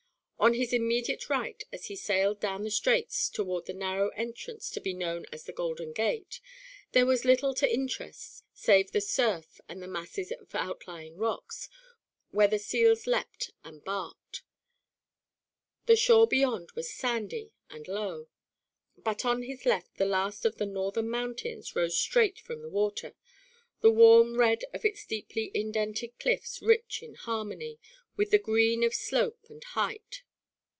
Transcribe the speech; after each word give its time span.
On 0.43 0.55
his 0.55 0.73
immediate 0.73 1.29
right 1.29 1.63
as 1.71 1.85
he 1.85 1.95
sailed 1.95 2.39
down 2.39 2.63
the 2.63 2.71
straits 2.71 3.29
toward 3.29 3.67
the 3.67 3.75
narrow 3.75 4.09
entrance 4.15 4.71
to 4.71 4.81
be 4.81 4.91
known 4.91 5.23
as 5.31 5.43
the 5.43 5.53
Golden 5.53 5.93
Gate, 5.93 6.41
there 6.93 7.05
was 7.05 7.23
little 7.25 7.53
to 7.53 7.71
interest 7.71 8.43
save 8.51 8.89
the 8.91 9.01
surf 9.01 9.61
and 9.69 9.83
the 9.83 9.87
masses 9.87 10.31
of 10.31 10.55
outlying 10.55 11.15
rocks 11.15 11.69
where 12.31 12.47
the 12.47 12.57
seals 12.57 13.05
leapt 13.05 13.51
and 13.63 13.83
barked; 13.83 14.41
the 15.85 15.95
shore 15.95 16.25
beyond 16.25 16.71
was 16.71 16.89
sandy 16.91 17.53
and 17.69 17.87
low. 17.87 18.27
But 18.97 19.23
on 19.23 19.43
his 19.43 19.67
left 19.67 19.97
the 19.97 20.05
last 20.05 20.43
of 20.43 20.57
the 20.57 20.65
northern 20.65 21.11
mountains 21.11 21.75
rose 21.75 21.95
straight 21.99 22.39
from 22.39 22.63
the 22.63 22.69
water, 22.69 23.13
the 23.81 23.91
warm 23.91 24.37
red 24.39 24.63
of 24.73 24.85
its 24.85 25.05
deeply 25.05 25.51
indented 25.53 26.17
cliffs 26.17 26.63
rich 26.63 27.03
in 27.03 27.13
harmony 27.13 27.77
with 28.17 28.31
the 28.31 28.39
green 28.39 28.83
of 28.83 28.95
slope 28.95 29.45
and 29.47 29.63
height. 29.63 30.23